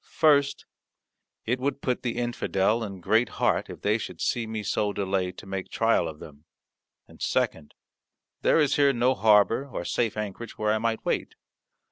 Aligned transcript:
First, 0.17 0.65
it 1.45 1.59
would 1.59 1.79
put 1.83 2.01
the 2.01 2.17
infidel 2.17 2.83
in 2.83 3.01
great 3.01 3.29
heart 3.37 3.69
if 3.69 3.83
they 3.83 3.99
should 3.99 4.19
see 4.19 4.47
me 4.47 4.63
so 4.63 4.91
delay 4.91 5.31
to 5.33 5.45
make 5.45 5.69
trial 5.69 6.07
of 6.07 6.17
them; 6.17 6.45
and, 7.07 7.21
second, 7.21 7.75
there 8.41 8.59
is 8.59 8.77
here 8.77 8.93
no 8.93 9.13
harbour 9.13 9.67
or 9.67 9.85
safe 9.85 10.17
anchorage 10.17 10.57
where 10.57 10.71
I 10.73 10.79
might 10.79 11.05
wait. 11.05 11.35